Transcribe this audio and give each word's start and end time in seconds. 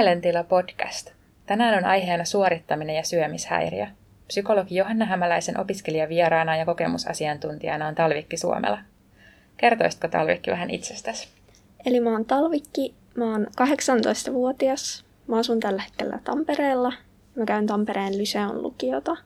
Mielentila 0.00 0.44
podcast. 0.44 1.10
Tänään 1.46 1.78
on 1.78 1.84
aiheena 1.84 2.24
suorittaminen 2.24 2.96
ja 2.96 3.02
syömishäiriö. 3.02 3.86
Psykologi 4.26 4.76
Johanna 4.76 5.04
Hämäläisen 5.04 5.60
opiskelijavieraana 5.60 6.56
ja 6.56 6.64
kokemusasiantuntijana 6.64 7.86
on 7.86 7.94
Talvikki 7.94 8.36
Suomela. 8.36 8.78
Kertoisitko 9.56 10.08
Talvikki 10.08 10.50
vähän 10.50 10.70
itsestäsi? 10.70 11.28
Eli 11.86 12.00
mä 12.00 12.10
oon 12.10 12.24
Talvikki, 12.24 12.94
mä 13.14 13.32
oon 13.32 13.46
18-vuotias, 13.46 15.04
mä 15.26 15.38
asun 15.38 15.60
tällä 15.60 15.82
hetkellä 15.82 16.18
Tampereella. 16.24 16.92
Mä 17.34 17.44
käyn 17.44 17.66
Tampereen 17.66 18.18
Lyseon 18.18 18.62
lukiota. 18.62 19.16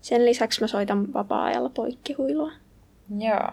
Sen 0.00 0.24
lisäksi 0.24 0.60
mä 0.60 0.66
soitan 0.66 1.12
vapaa-ajalla 1.12 1.68
poikkihuilua. 1.68 2.52
Joo. 3.18 3.50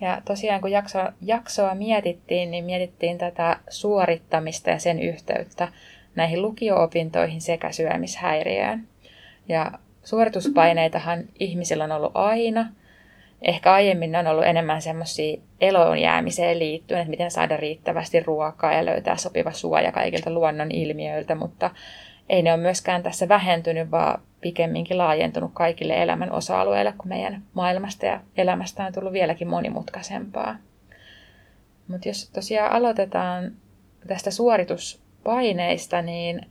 Ja 0.00 0.22
tosiaan 0.24 0.60
kun 0.60 0.70
jaksoa, 0.70 1.12
jaksoa 1.22 1.74
mietittiin, 1.74 2.50
niin 2.50 2.64
mietittiin 2.64 3.18
tätä 3.18 3.56
suorittamista 3.68 4.70
ja 4.70 4.78
sen 4.78 5.00
yhteyttä 5.00 5.68
näihin 6.14 6.42
lukio-opintoihin 6.42 7.40
sekä 7.40 7.72
syömishäiriöön. 7.72 8.88
Ja 9.48 9.72
suorituspaineitahan 10.04 11.24
ihmisillä 11.40 11.84
on 11.84 11.92
ollut 11.92 12.12
aina. 12.14 12.66
Ehkä 13.42 13.72
aiemmin 13.72 14.12
ne 14.12 14.18
on 14.18 14.26
ollut 14.26 14.44
enemmän 14.44 14.82
semmoisia 14.82 15.40
eloon 15.60 15.98
jäämiseen 15.98 16.58
liittyen, 16.58 17.00
että 17.00 17.10
miten 17.10 17.30
saada 17.30 17.56
riittävästi 17.56 18.20
ruokaa 18.20 18.72
ja 18.72 18.84
löytää 18.84 19.16
sopiva 19.16 19.52
suoja 19.52 19.92
kaikilta 19.92 20.30
luonnon 20.30 20.70
ilmiöiltä, 20.70 21.34
mutta 21.34 21.70
ei 22.28 22.42
ne 22.42 22.52
ole 22.52 22.60
myöskään 22.60 23.02
tässä 23.02 23.28
vähentynyt, 23.28 23.90
vaan 23.90 24.20
pikemminkin 24.40 24.98
laajentunut 24.98 25.50
kaikille 25.54 26.02
elämän 26.02 26.32
osa-alueille, 26.32 26.94
kun 26.98 27.08
meidän 27.08 27.42
maailmasta 27.54 28.06
ja 28.06 28.20
elämästä 28.36 28.84
on 28.84 28.92
tullut 28.92 29.12
vieläkin 29.12 29.48
monimutkaisempaa. 29.48 30.56
Mutta 31.88 32.08
jos 32.08 32.30
tosiaan 32.30 32.72
aloitetaan 32.72 33.52
tästä 34.06 34.30
suorituspaineista, 34.30 36.02
niin 36.02 36.46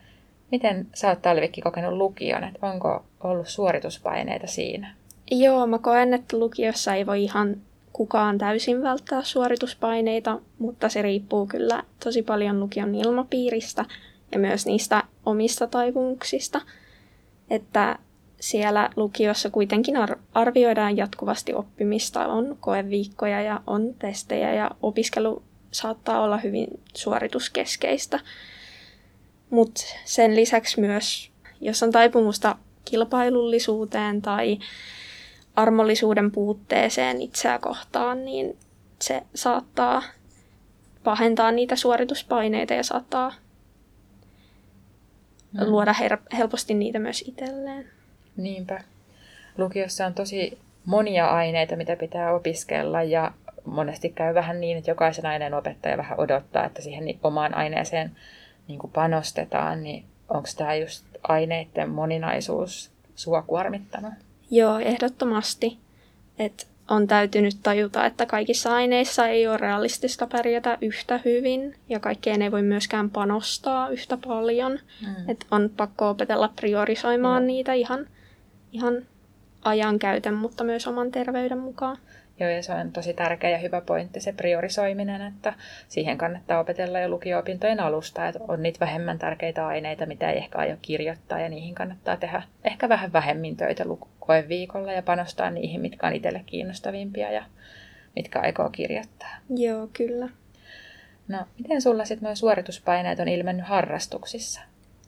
miten 0.52 0.88
sä 0.94 1.10
oot 1.10 1.22
Talvikki 1.22 1.62
kokenut 1.62 1.94
lukion? 1.94 2.44
Et 2.44 2.56
onko 2.62 3.06
ollut 3.24 3.48
suorituspaineita 3.48 4.48
siinä? 4.48 4.96
Joo, 5.32 5.68
mä 5.68 5.80
koen, 5.80 6.14
että 6.14 6.38
lukiossa 6.40 6.94
ei 6.94 7.06
voi 7.06 7.24
ihan 7.24 7.58
kukaan 7.94 8.38
täysin 8.38 8.84
välttää 8.84 9.24
suorituspaineita, 9.24 10.40
mutta 10.60 10.90
se 10.90 11.02
riippuu 11.02 11.48
kyllä 11.48 11.84
tosi 12.04 12.22
paljon 12.24 12.60
lukion 12.60 12.96
ilmapiiristä 12.96 13.86
ja 14.32 14.40
myös 14.40 14.66
niistä 14.66 15.04
omista 15.26 15.68
taipumuksista. 15.68 16.62
Että 17.50 18.00
siellä 18.40 18.90
lukiossa 18.96 19.50
kuitenkin 19.50 19.96
arvioidaan 20.34 20.98
jatkuvasti 20.98 21.54
oppimista, 21.54 22.28
on 22.28 22.58
koeviikkoja 22.60 23.42
ja 23.42 23.62
on 23.68 23.94
testejä 24.00 24.54
ja 24.54 24.72
opiskelu 24.82 25.44
saattaa 25.72 26.22
olla 26.22 26.38
hyvin 26.38 26.68
suorituskeskeistä. 26.94 28.20
Mutta 29.50 29.82
sen 30.06 30.36
lisäksi 30.36 30.82
myös, 30.82 31.32
jos 31.62 31.84
on 31.84 31.92
taipumusta 31.92 32.56
kilpailullisuuteen 32.86 34.22
tai 34.22 34.58
armollisuuden 35.56 36.32
puutteeseen 36.32 37.22
itseä 37.22 37.60
kohtaan, 37.60 38.26
niin 38.26 38.58
se 39.02 39.24
saattaa 39.36 40.04
pahentaa 41.04 41.52
niitä 41.52 41.76
suorituspaineita 41.76 42.74
ja 42.74 42.84
saattaa 42.84 43.34
mm. 45.58 45.72
luoda 45.72 45.94
her- 45.94 46.38
helposti 46.38 46.74
niitä 46.74 47.00
myös 47.00 47.24
itselleen. 47.28 47.86
Niinpä. 48.38 48.82
Lukiossa 49.58 50.06
on 50.06 50.14
tosi 50.14 50.58
monia 50.86 51.28
aineita, 51.28 51.76
mitä 51.76 51.96
pitää 51.96 52.34
opiskella 52.34 53.04
ja 53.04 53.32
monesti 53.66 54.10
käy 54.10 54.34
vähän 54.34 54.62
niin, 54.62 54.78
että 54.78 54.92
jokaisen 54.92 55.26
aineen 55.26 55.54
opettaja 55.54 55.98
vähän 55.98 56.20
odottaa, 56.20 56.66
että 56.66 56.82
siihen 56.82 57.20
omaan 57.24 57.54
aineeseen 57.54 58.12
niin 58.68 58.80
kuin 58.80 58.92
panostetaan, 58.92 59.84
niin 59.84 60.06
onko 60.30 60.50
tämä 60.58 60.76
just 60.76 61.06
aineiden 61.24 61.90
moninaisuus 61.90 62.92
sua 63.16 63.42
kuormittanut? 63.42 64.14
Joo, 64.52 64.80
ehdottomasti. 64.80 65.78
että 66.40 66.66
on 66.88 67.08
täytynyt 67.08 67.58
tajuta, 67.64 68.06
että 68.06 68.26
kaikissa 68.26 68.76
aineissa 68.76 69.28
ei 69.28 69.48
ole 69.48 69.58
realistista 69.58 70.28
pärjätä 70.28 70.78
yhtä 70.82 71.20
hyvin 71.26 71.76
ja 71.90 72.00
kaikkeen 72.00 72.42
ei 72.42 72.52
voi 72.52 72.62
myöskään 72.62 73.10
panostaa 73.10 73.90
yhtä 73.90 74.18
paljon. 74.28 74.80
Mm. 75.02 75.30
Että 75.30 75.46
on 75.52 75.70
pakko 75.78 76.10
opetella 76.10 76.48
priorisoimaan 76.56 77.44
mm. 77.44 77.48
niitä 77.48 77.74
ihan, 77.74 78.08
ihan 78.72 78.94
ajankäytön, 79.62 80.34
mutta 80.34 80.64
myös 80.64 80.88
oman 80.88 81.12
terveyden 81.12 81.60
mukaan. 81.60 81.98
Joo, 82.40 82.50
ja 82.50 82.64
se 82.64 82.74
on 82.74 82.92
tosi 82.92 83.14
tärkeä 83.14 83.50
ja 83.50 83.58
hyvä 83.58 83.82
pointti 83.82 84.20
se 84.20 84.34
priorisoiminen, 84.34 85.22
että 85.22 85.54
siihen 85.88 86.18
kannattaa 86.18 86.60
opetella 86.60 87.00
jo 87.00 87.10
lukio-opintojen 87.10 87.80
alusta, 87.80 88.28
että 88.28 88.40
on 88.48 88.64
niitä 88.64 88.80
vähemmän 88.80 89.20
tärkeitä 89.20 89.68
aineita, 89.68 90.06
mitä 90.06 90.32
ei 90.32 90.38
ehkä 90.38 90.58
aio 90.58 90.78
kirjoittaa, 90.82 91.40
ja 91.40 91.50
niihin 91.50 91.76
kannattaa 91.76 92.18
tehdä 92.18 92.44
ehkä 92.64 92.90
vähän 92.90 93.14
vähemmin 93.14 93.58
töitä 93.58 93.84
viikolla 94.48 94.92
ja 94.92 95.02
panostaa 95.02 95.50
niihin, 95.50 95.82
mitkä 95.82 96.08
on 96.08 96.14
itselle 96.14 96.44
kiinnostavimpia 96.46 97.32
ja 97.32 97.44
mitkä 98.16 98.40
aikoo 98.40 98.70
kirjoittaa. 98.70 99.36
Joo, 99.50 99.90
kyllä. 99.94 100.30
No, 101.28 101.38
miten 101.58 101.82
sulla 101.82 102.06
sitten 102.06 102.28
nuo 102.28 102.36
suorituspaineet 102.36 103.20
on 103.20 103.28
ilmennyt 103.28 103.66
harrastuksissa? 103.66 104.62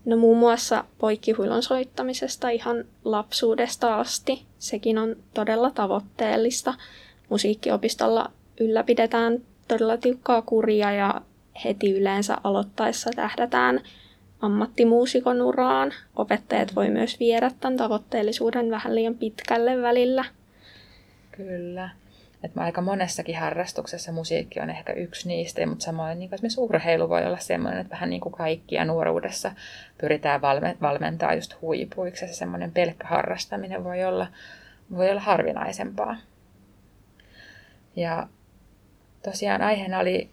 No 0.06 0.18
muun 0.18 0.38
muassa 0.38 0.84
poikkihuilon 0.98 1.64
soittamisesta 1.64 2.50
ihan 2.50 2.86
lapsuudesta 3.04 4.00
asti. 4.00 4.46
Sekin 4.60 4.98
on 4.98 5.16
todella 5.34 5.72
tavoitteellista 5.72 6.74
musiikkiopistolla 7.30 8.32
ylläpidetään 8.60 9.40
todella 9.68 9.98
tiukkaa 9.98 10.42
kuria 10.42 10.92
ja 10.92 11.22
heti 11.66 11.92
yleensä 11.92 12.38
aloittaessa 12.44 13.10
tähdätään 13.16 13.82
ammattimuusikon 14.42 15.42
uraan. 15.42 15.94
Opettajat 16.16 16.76
voi 16.76 16.90
myös 16.90 17.20
viedä 17.20 17.52
tämän 17.60 17.78
tavoitteellisuuden 17.78 18.72
vähän 18.72 18.96
liian 18.96 19.16
pitkälle 19.16 19.82
välillä. 19.82 20.26
Kyllä. 21.32 21.90
Et 22.44 22.56
mä 22.56 22.62
aika 22.62 22.82
monessakin 22.82 23.38
harrastuksessa 23.38 24.12
musiikki 24.12 24.60
on 24.60 24.70
ehkä 24.70 24.94
yksi 24.94 25.28
niistä, 25.28 25.66
mutta 25.66 25.86
samoin 25.86 26.20
niin 26.20 26.34
esimerkiksi 26.34 26.62
urheilu 26.62 27.10
voi 27.10 27.26
olla 27.26 27.38
sellainen, 27.38 27.82
että 27.82 27.92
vähän 27.92 28.10
niin 28.10 28.22
kuin 28.22 28.34
kaikkia 28.34 28.86
nuoruudessa 28.86 29.52
pyritään 30.02 30.42
valme- 30.42 30.78
valmentaa 30.82 31.34
just 31.34 31.62
huipuiksi. 31.62 32.28
Se 32.28 32.34
semmoinen 32.34 32.72
pelkkä 32.72 33.08
harrastaminen 33.08 33.84
voi 33.84 34.04
olla, 34.04 34.28
voi 34.96 35.10
olla 35.10 35.22
harvinaisempaa. 35.22 36.18
Ja 38.00 38.28
tosiaan 39.24 39.62
aiheena 39.62 40.00
oli 40.00 40.30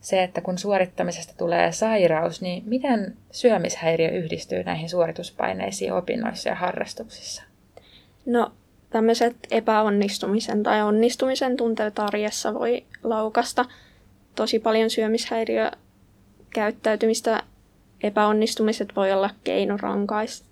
se, 0.00 0.22
että 0.22 0.40
kun 0.40 0.58
suorittamisesta 0.58 1.34
tulee 1.38 1.72
sairaus, 1.72 2.42
niin 2.42 2.62
miten 2.66 3.16
syömishäiriö 3.30 4.10
yhdistyy 4.10 4.62
näihin 4.62 4.88
suorituspaineisiin 4.88 5.92
opinnoissa 5.92 6.48
ja 6.48 6.54
harrastuksissa? 6.54 7.42
No 8.26 8.52
tämmöiset 8.90 9.36
epäonnistumisen 9.50 10.62
tai 10.62 10.82
onnistumisen 10.82 11.56
tunteet 11.56 11.98
arjessa 11.98 12.54
voi 12.54 12.84
laukasta 13.02 13.64
tosi 14.34 14.58
paljon 14.58 14.90
syömishäiriö 14.90 15.70
käyttäytymistä. 16.54 17.42
Epäonnistumiset 18.02 18.96
voi 18.96 19.12
olla 19.12 19.30
keino 19.44 19.76
rankaista. 19.76 20.46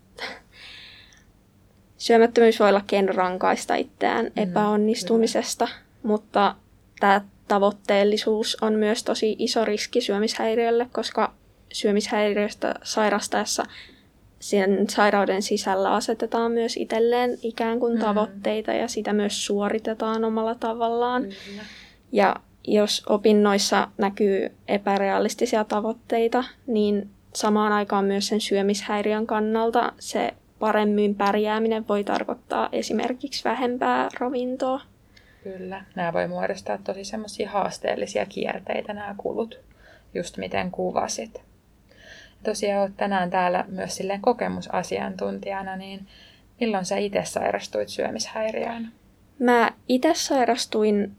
Syömättömyys 1.97 2.61
voi 2.61 2.69
olla 2.69 2.85
keino 2.87 3.13
rankaista 3.13 3.75
itseään 3.75 4.25
mm, 4.25 4.43
epäonnistumisesta. 4.43 5.65
Kyllä 5.65 5.88
mutta 6.03 6.55
tämä 7.01 7.21
tavoitteellisuus 7.49 8.57
on 8.63 8.73
myös 8.73 9.05
tosi 9.05 9.37
iso 9.39 9.65
riski 9.65 10.01
syömishäiriölle, 10.01 10.89
koska 10.93 11.35
syömishäiriöstä 11.73 12.75
sairastaessa 12.83 13.65
sen 14.41 14.91
sairauden 14.91 15.43
sisällä 15.43 15.93
asetetaan 15.93 16.53
myös 16.53 16.77
itselleen 16.77 17.39
ikään 17.43 17.81
kuin 17.81 17.95
mm. 17.95 18.01
tavoitteita 18.01 18.73
ja 18.73 18.89
sitä 18.89 19.13
myös 19.13 19.47
suoritetaan 19.47 20.25
omalla 20.25 20.55
tavallaan. 20.55 21.25
Ja 22.13 22.37
jos 22.65 23.03
opinnoissa 23.09 23.89
näkyy 23.99 24.53
epärealistisia 24.69 25.65
tavoitteita, 25.65 26.45
niin 26.67 27.11
samaan 27.35 27.73
aikaan 27.73 28.05
myös 28.05 28.27
sen 28.27 28.41
syömishäiriön 28.41 29.27
kannalta 29.27 29.93
se 29.99 30.35
paremmin 30.59 31.15
pärjääminen 31.15 31.89
voi 31.89 32.05
tarkoittaa 32.05 32.69
esimerkiksi 32.73 33.45
vähempää 33.45 34.09
ravintoa. 34.21 34.81
Kyllä, 35.43 35.85
nämä 35.95 36.13
voi 36.13 36.29
muodostaa 36.29 36.79
tosi 36.79 37.05
semmoisia 37.05 37.51
haasteellisia 37.51 38.27
kierteitä 38.27 38.93
nämä 38.93 39.15
kulut, 39.17 39.61
just 40.15 40.37
miten 40.37 40.71
kuvasit. 40.71 41.43
Tosiaan 42.43 42.83
olet 42.83 42.97
tänään 42.97 43.31
täällä 43.31 43.65
myös 43.69 43.97
silleen 43.97 44.21
kokemusasiantuntijana, 44.21 45.77
niin 45.77 46.07
milloin 46.61 46.85
sä 46.85 46.97
itse 46.97 47.25
sairastuit 47.25 47.89
syömishäiriöön? 47.89 48.89
Mä 49.39 49.71
itse 49.89 50.15
sairastuin 50.15 51.17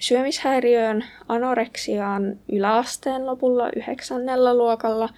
syömishäiriöön 0.00 1.04
anoreksiaan 1.28 2.38
yläasteen 2.52 3.26
lopulla 3.26 3.70
yhdeksännellä 3.76 4.54
luokalla, 4.54 5.08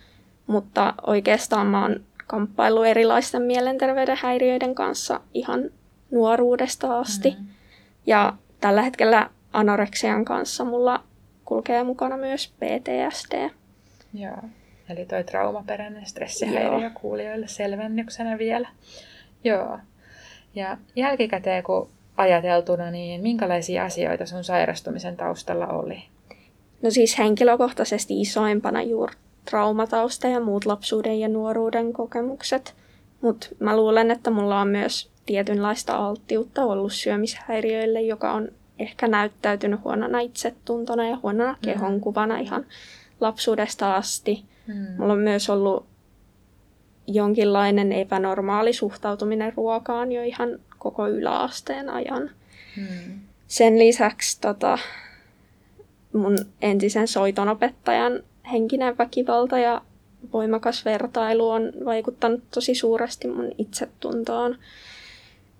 mutta 0.46 0.94
oikeastaan 1.06 1.66
mä 1.66 1.82
oon 1.82 2.00
kamppailu 2.26 2.82
erilaisten 2.82 3.42
mielenterveyden 3.42 4.18
häiriöiden 4.22 4.74
kanssa 4.74 5.20
ihan 5.34 5.70
nuoruudesta 6.10 6.98
asti. 6.98 7.30
Mm-hmm. 7.30 7.55
Ja 8.06 8.32
tällä 8.60 8.82
hetkellä 8.82 9.30
anoreksian 9.52 10.24
kanssa 10.24 10.64
mulla 10.64 11.04
kulkee 11.44 11.84
mukana 11.84 12.16
myös 12.16 12.48
PTSD. 12.48 13.50
Joo. 14.14 14.36
Eli 14.88 15.06
toi 15.06 15.24
traumaperäinen 15.24 16.06
stressihäiriö 16.06 16.90
kuulijoille 17.00 17.48
selvennyksenä 17.48 18.38
vielä. 18.38 18.68
Joo. 19.44 19.78
Ja 20.54 20.76
jälkikäteen 20.96 21.62
kun 21.62 21.88
ajateltuna, 22.16 22.90
niin 22.90 23.22
minkälaisia 23.22 23.84
asioita 23.84 24.26
sun 24.26 24.44
sairastumisen 24.44 25.16
taustalla 25.16 25.66
oli? 25.66 26.02
No 26.82 26.90
siis 26.90 27.18
henkilökohtaisesti 27.18 28.20
isoimpana 28.20 28.82
juuri 28.82 29.14
traumatausta 29.50 30.28
ja 30.28 30.40
muut 30.40 30.66
lapsuuden 30.66 31.20
ja 31.20 31.28
nuoruuden 31.28 31.92
kokemukset. 31.92 32.74
Mutta 33.20 33.48
mä 33.58 33.76
luulen, 33.76 34.10
että 34.10 34.30
mulla 34.30 34.60
on 34.60 34.68
myös 34.68 35.10
tietynlaista 35.26 35.96
alttiutta 35.96 36.64
ollut 36.64 36.92
syömishäiriöille, 36.92 38.00
joka 38.00 38.32
on 38.32 38.48
ehkä 38.78 39.08
näyttäytynyt 39.08 39.84
huonona 39.84 40.20
itsetuntona 40.20 41.08
ja 41.08 41.18
huonona 41.22 41.52
mm. 41.52 41.58
kehonkuvana 41.62 42.38
ihan 42.38 42.66
lapsuudesta 43.20 43.94
asti. 43.94 44.44
Mm. 44.66 44.86
Mulla 44.98 45.12
on 45.12 45.18
myös 45.18 45.50
ollut 45.50 45.86
jonkinlainen 47.06 47.92
epänormaali 47.92 48.72
suhtautuminen 48.72 49.52
ruokaan 49.56 50.12
jo 50.12 50.22
ihan 50.22 50.48
koko 50.78 51.08
yläasteen 51.08 51.90
ajan. 51.90 52.30
Mm. 52.76 53.20
Sen 53.48 53.78
lisäksi 53.78 54.40
tota, 54.40 54.78
mun 56.12 56.38
entisen 56.62 57.08
soitonopettajan 57.08 58.22
henkinen 58.52 58.98
väkivalta 58.98 59.58
ja 59.58 59.82
voimakas 60.32 60.84
vertailu 60.84 61.50
on 61.50 61.72
vaikuttanut 61.84 62.42
tosi 62.54 62.74
suuresti 62.74 63.28
mun 63.28 63.52
itsetuntoon. 63.58 64.58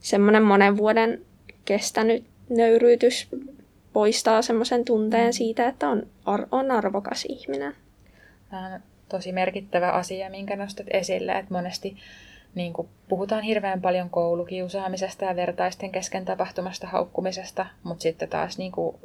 Semmoinen 0.01 0.43
monen 0.43 0.77
vuoden 0.77 1.23
kestänyt 1.65 2.25
nöyryytys 2.49 3.29
poistaa 3.93 4.43
semmoisen 4.43 4.85
tunteen 4.85 5.33
siitä, 5.33 5.69
että 5.69 5.89
on, 5.89 6.07
ar- 6.25 6.47
on 6.51 6.71
arvokas 6.71 7.25
ihminen. 7.29 7.75
Tämä 8.51 8.75
on 8.75 8.81
tosi 9.09 9.33
merkittävä 9.33 9.91
asia, 9.91 10.31
minkä 10.31 10.57
nostat 10.57 10.87
esille, 10.91 11.33
että 11.33 11.55
monesti 11.55 11.97
niin 12.55 12.73
kuin 12.73 12.89
puhutaan 13.09 13.43
hirveän 13.43 13.81
paljon 13.81 14.11
koulukiusaamisesta 14.11 15.25
ja 15.25 15.37
vertaisten 15.37 15.93
kesken 15.93 16.25
tapahtumasta 16.25 16.87
haukkumisesta, 16.87 17.67
mutta 17.83 18.03
sitten 18.03 18.29
taas 18.29 18.59
niin 18.59 18.73
kuin 18.73 18.97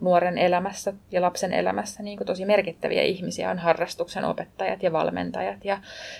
nuoren 0.00 0.38
elämässä 0.38 0.92
ja 1.10 1.22
lapsen 1.22 1.52
elämässä 1.52 2.02
niin 2.02 2.16
kuin 2.16 2.26
tosi 2.26 2.44
merkittäviä 2.44 3.02
ihmisiä 3.02 3.50
on 3.50 3.58
harrastuksen 3.58 4.24
opettajat 4.24 4.82
ja 4.82 4.92
valmentajat. 4.92 5.64
Ja 5.64 5.78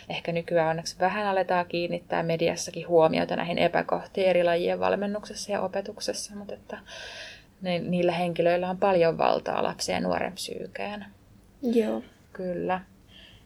ehkä 0.09 0.33
nykyään 0.33 0.69
onneksi 0.69 0.97
vähän 1.01 1.27
aletaan 1.27 1.67
kiinnittää 1.67 2.23
mediassakin 2.23 2.89
huomiota 2.89 3.37
näihin 3.37 3.59
epäkohtiin 3.59 4.27
eri 4.27 4.45
lajien 4.45 4.81
valmennuksessa 4.81 5.53
ja 5.53 5.61
opetuksessa, 5.61 6.37
mutta 6.37 6.55
että 6.55 6.79
ne, 7.63 7.79
niillä 7.79 8.13
henkilöillä 8.13 8.71
on 8.71 8.79
paljon 8.79 9.19
valtaa 9.19 9.63
lapsen 9.63 9.95
ja 9.95 10.01
nuoren 10.01 10.33
psyykeen. 10.33 11.05
Joo. 11.63 12.03
Kyllä. 12.33 12.81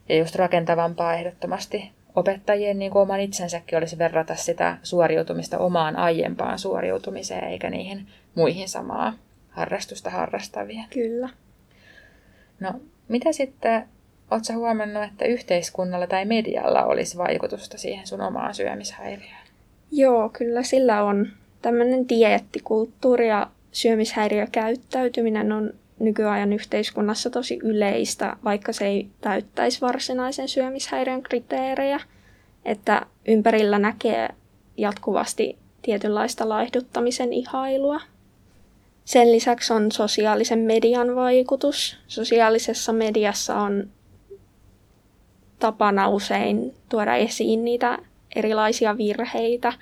Ja 0.09 0.17
just 0.17 0.35
rakentavampaa 0.35 1.15
ehdottomasti 1.15 1.93
opettajien 2.15 2.79
niin 2.79 2.91
kuin 2.91 3.03
oman 3.03 3.21
itsensäkin 3.21 3.79
olisi 3.79 3.99
verrata 3.99 4.35
sitä 4.35 4.79
suoriutumista 4.83 5.59
omaan 5.59 5.97
aiempaan 5.97 6.59
suoriutumiseen 6.59 7.45
eikä 7.45 7.71
niihin 7.71 8.07
muihin 8.35 8.69
samaa 8.69 9.13
harrastusta 9.55 10.11
harrastavia. 10.11 10.85
Kyllä. 10.91 11.29
No, 12.61 12.73
mitä 13.09 13.33
sitten, 13.33 13.89
ootko 14.31 14.53
huomannut, 14.53 15.03
että 15.05 15.25
yhteiskunnalla 15.25 16.07
tai 16.07 16.25
medialla 16.25 16.85
olisi 16.85 17.19
vaikutusta 17.19 17.79
siihen 17.79 18.07
sun 18.07 18.21
omaan 18.21 18.55
syömishäiriöön? 18.55 19.45
Joo, 19.93 20.29
kyllä 20.29 20.63
sillä 20.63 21.03
on. 21.03 21.29
Tämmöinen 21.63 22.09
dieettikulttuuri 22.09 23.29
ja 23.29 23.51
syömishäiriökäyttäytyminen 23.73 25.53
on 25.53 25.73
nykyajan 25.99 26.53
yhteiskunnassa 26.53 27.31
tosi 27.31 27.59
yleistä, 27.63 28.37
vaikka 28.45 28.73
se 28.73 28.87
ei 28.87 29.09
täyttäisi 29.21 29.81
varsinaisen 29.81 30.49
syömishäiriön 30.49 31.23
kriteerejä. 31.23 32.01
Että 32.65 33.07
ympärillä 33.29 33.79
näkee 33.79 34.29
jatkuvasti 34.77 35.59
tietynlaista 35.83 36.49
laihduttamisen 36.49 37.33
ihailua, 37.33 38.01
sen 39.05 39.33
lisäksi 39.33 39.73
on 39.73 39.93
sosiaalisen 39.93 40.59
median 40.59 41.17
vaikutus. 41.17 41.99
Sosiaalisessa 42.07 42.93
mediassa 42.93 43.55
on 43.57 43.91
tapana 45.59 46.09
usein 46.09 46.75
tuoda 46.89 47.15
esiin 47.15 47.65
niitä 47.65 47.99
erilaisia 48.37 48.97
virheitä 48.97 49.73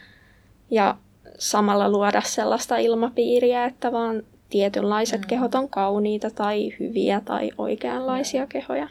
ja 0.71 0.97
samalla 1.39 1.91
luoda 1.91 2.21
sellaista 2.21 2.77
ilmapiiriä, 2.77 3.65
että 3.65 3.93
vaan 3.93 4.23
tietynlaiset 4.51 5.21
mm. 5.21 5.27
kehot 5.27 5.55
on 5.55 5.69
kauniita 5.69 6.31
tai 6.31 6.73
hyviä 6.81 7.21
tai 7.25 7.51
oikeanlaisia 7.59 8.43
mm. 8.43 8.49
kehoja. 8.49 8.89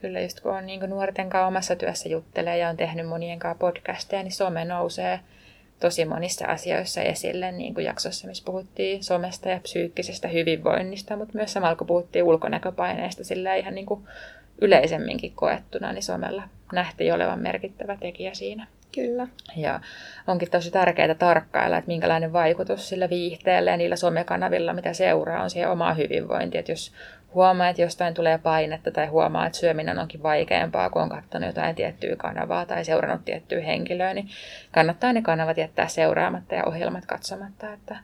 Kyllä, 0.00 0.20
just 0.20 0.40
kun 0.40 0.56
on 0.56 0.66
niin 0.66 0.90
nuorten 0.90 1.30
kanssa 1.30 1.46
omassa 1.46 1.76
työssä 1.76 2.08
juttelee 2.08 2.58
ja 2.58 2.68
on 2.68 2.76
tehnyt 2.76 3.08
monien 3.08 3.38
kanssa 3.38 3.58
podcasteja, 3.58 4.22
niin 4.22 4.32
some 4.32 4.64
nousee 4.64 5.20
tosi 5.80 6.04
monissa 6.04 6.46
asioissa 6.46 7.00
esille, 7.00 7.52
niin 7.52 7.74
kuin 7.74 7.86
jaksossa, 7.86 8.28
missä 8.28 8.44
puhuttiin 8.46 9.04
somesta 9.04 9.48
ja 9.48 9.60
psyykkisestä 9.60 10.28
hyvinvoinnista, 10.28 11.16
mutta 11.16 11.34
myös 11.34 11.52
samalla 11.52 11.76
kun 11.76 11.86
puhuttiin 11.86 12.24
ulkonäköpaineista 12.24 13.24
sillä 13.24 13.54
ihan 13.54 13.74
niin 13.74 13.86
kuin 13.86 14.04
yleisemminkin 14.60 15.32
koettuna, 15.32 15.92
niin 15.92 16.02
somella 16.02 16.42
nähtiin 16.72 17.14
olevan 17.14 17.42
merkittävä 17.42 17.96
tekijä 18.00 18.34
siinä. 18.34 18.66
Kyllä. 18.94 19.26
Ja 19.56 19.80
onkin 20.26 20.50
tosi 20.50 20.70
tärkeää 20.70 21.14
tarkkailla, 21.14 21.78
että 21.78 21.88
minkälainen 21.88 22.32
vaikutus 22.32 22.88
sillä 22.88 23.10
viihteellä 23.10 23.70
ja 23.70 23.76
niillä 23.76 23.96
somekanavilla, 23.96 24.72
mitä 24.72 24.92
seuraa, 24.92 25.42
on 25.42 25.50
siihen 25.50 25.70
omaa 25.70 25.94
hyvinvointiin. 25.94 26.58
Että 26.58 26.72
jos 26.72 26.92
huomaa, 27.36 27.68
että 27.68 27.82
jostain 27.82 28.14
tulee 28.14 28.38
painetta 28.38 28.90
tai 28.90 29.06
huomaa, 29.06 29.46
että 29.46 29.58
syöminen 29.58 29.98
onkin 29.98 30.22
vaikeampaa, 30.22 30.90
kun 30.90 31.02
on 31.02 31.08
katsonut 31.08 31.46
jotain 31.46 31.74
tiettyä 31.74 32.16
kanavaa 32.16 32.66
tai 32.66 32.84
seurannut 32.84 33.24
tiettyä 33.24 33.60
henkilöä, 33.60 34.14
niin 34.14 34.28
kannattaa 34.72 35.12
ne 35.12 35.22
kanavat 35.22 35.56
jättää 35.56 35.88
seuraamatta 35.88 36.54
ja 36.54 36.64
ohjelmat 36.64 37.06
katsomatta, 37.06 37.72
että 37.72 37.96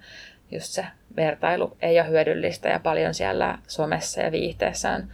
just 0.50 0.66
se 0.66 0.86
vertailu 1.16 1.76
ei 1.82 2.00
ole 2.00 2.08
hyödyllistä 2.08 2.68
ja 2.68 2.80
paljon 2.80 3.14
siellä 3.14 3.58
somessa 3.68 4.20
ja 4.20 4.32
viihteessä 4.32 4.90
on, 4.90 5.08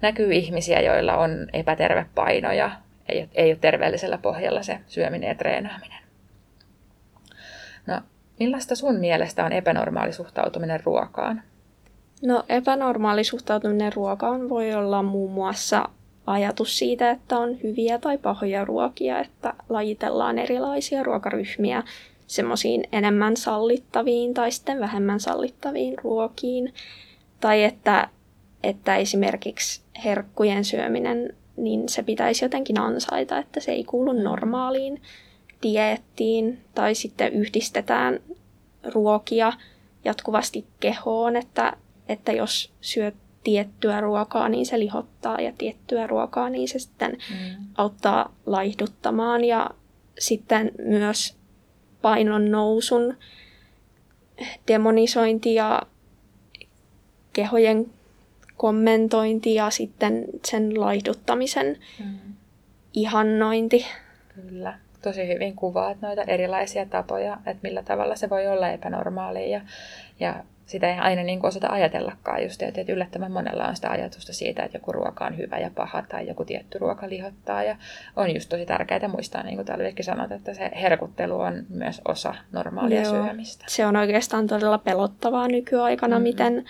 näkyy 0.00 0.32
ihmisiä, 0.32 0.80
joilla 0.80 1.16
on 1.16 1.48
epäterve 1.52 2.06
paino 2.14 2.52
ja 2.52 2.70
ei, 3.08 3.28
ei 3.34 3.50
ole 3.50 3.58
terveellisellä 3.60 4.18
pohjalla 4.18 4.62
se 4.62 4.80
syöminen 4.86 5.28
ja 5.28 5.34
treenaaminen. 5.34 6.02
No, 7.86 8.00
millaista 8.40 8.76
sun 8.76 8.96
mielestä 9.00 9.44
on 9.44 9.52
epänormaali 9.52 10.12
suhtautuminen 10.12 10.80
ruokaan? 10.84 11.42
No 12.22 12.44
epänormaali 12.48 13.24
suhtautuminen 13.24 13.92
ruokaan 13.92 14.48
voi 14.48 14.74
olla 14.74 15.02
muun 15.02 15.32
muassa 15.32 15.88
ajatus 16.26 16.78
siitä, 16.78 17.10
että 17.10 17.38
on 17.38 17.62
hyviä 17.62 17.98
tai 17.98 18.18
pahoja 18.18 18.64
ruokia, 18.64 19.20
että 19.20 19.54
lajitellaan 19.68 20.38
erilaisia 20.38 21.02
ruokaryhmiä 21.02 21.82
semmoisiin 22.26 22.84
enemmän 22.92 23.36
sallittaviin 23.36 24.34
tai 24.34 24.52
sitten 24.52 24.80
vähemmän 24.80 25.20
sallittaviin 25.20 25.94
ruokiin. 26.02 26.74
Tai 27.40 27.64
että, 27.64 28.08
että 28.62 28.96
esimerkiksi 28.96 29.80
herkkujen 30.04 30.64
syöminen, 30.64 31.36
niin 31.56 31.88
se 31.88 32.02
pitäisi 32.02 32.44
jotenkin 32.44 32.80
ansaita, 32.80 33.38
että 33.38 33.60
se 33.60 33.72
ei 33.72 33.84
kuulu 33.84 34.12
normaaliin 34.12 35.02
dieettiin. 35.62 36.58
Tai 36.74 36.94
sitten 36.94 37.32
yhdistetään 37.32 38.20
ruokia 38.84 39.52
jatkuvasti 40.04 40.66
kehoon, 40.80 41.36
että 41.36 41.76
että 42.08 42.32
jos 42.32 42.72
syöt 42.80 43.14
tiettyä 43.44 44.00
ruokaa, 44.00 44.48
niin 44.48 44.66
se 44.66 44.78
lihottaa 44.78 45.40
ja 45.40 45.52
tiettyä 45.58 46.06
ruokaa, 46.06 46.50
niin 46.50 46.68
se 46.68 46.78
sitten 46.78 47.10
mm. 47.10 47.64
auttaa 47.76 48.34
laihduttamaan 48.46 49.44
ja 49.44 49.70
sitten 50.18 50.72
myös 50.78 51.36
painon 52.02 52.50
nousun 52.50 53.16
demonisointi 54.68 55.54
ja 55.54 55.82
kehojen 57.32 57.86
kommentointi 58.56 59.54
ja 59.54 59.70
sitten 59.70 60.24
sen 60.44 60.80
laihduttamisen 60.80 61.78
mm. 62.04 62.18
ihannointi. 62.94 63.86
Kyllä, 64.34 64.78
tosi 65.02 65.28
hyvin 65.28 65.56
kuvaat 65.56 66.00
noita 66.00 66.22
erilaisia 66.22 66.86
tapoja, 66.86 67.38
että 67.46 67.62
millä 67.62 67.82
tavalla 67.82 68.16
se 68.16 68.30
voi 68.30 68.46
olla 68.46 68.68
epänormaalia 68.68 69.46
ja, 69.46 69.60
ja 70.20 70.44
sitä 70.68 70.92
ei 70.92 70.98
aina 70.98 71.22
niin 71.22 71.40
kuin 71.40 71.48
osata 71.48 71.68
ajatellakaan 71.70 72.42
just, 72.42 72.62
että 72.62 72.92
yllättävän 72.92 73.32
monella 73.32 73.64
on 73.64 73.76
sitä 73.76 73.90
ajatusta 73.90 74.32
siitä, 74.32 74.62
että 74.62 74.76
joku 74.76 74.92
ruoka 74.92 75.26
on 75.26 75.38
hyvä 75.38 75.58
ja 75.58 75.70
paha 75.74 76.02
tai 76.08 76.28
joku 76.28 76.44
tietty 76.44 76.78
ruoka 76.78 77.08
lihottaa 77.08 77.62
ja 77.62 77.76
on 78.16 78.34
just 78.34 78.48
tosi 78.48 78.66
tärkeää 78.66 79.08
muistaa, 79.08 79.42
niin 79.42 79.56
kuin 79.56 79.66
Talvikki 79.66 80.02
sanoi, 80.02 80.26
että 80.30 80.54
se 80.54 80.70
herkuttelu 80.80 81.40
on 81.40 81.66
myös 81.68 82.00
osa 82.08 82.34
normaalia 82.52 83.02
Joo. 83.02 83.10
syömistä. 83.10 83.64
Se 83.68 83.86
on 83.86 83.96
oikeastaan 83.96 84.46
todella 84.46 84.78
pelottavaa 84.78 85.48
nykyaikana, 85.48 86.16
mm-hmm. 86.16 86.22
miten, 86.22 86.64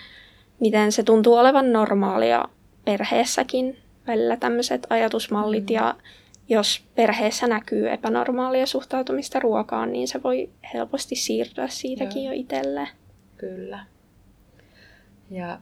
miten 0.59 0.91
se 0.91 1.03
tuntuu 1.03 1.33
olevan 1.33 1.73
normaalia 1.73 2.45
perheessäkin 2.85 3.77
välillä 4.07 4.37
tämmöiset 4.37 4.87
ajatusmallit 4.89 5.63
mm-hmm. 5.63 5.75
ja 5.75 5.95
jos 6.49 6.83
perheessä 6.95 7.47
näkyy 7.47 7.89
epänormaalia 7.89 8.65
suhtautumista 8.65 9.39
ruokaan, 9.39 9.91
niin 9.91 10.07
se 10.07 10.23
voi 10.23 10.49
helposti 10.73 11.15
siirtyä 11.15 11.67
siitäkin 11.67 12.23
Joo. 12.23 12.33
jo 12.33 12.39
itselleen. 12.39 12.87
Kyllä. 13.39 13.85
Ja 15.29 15.59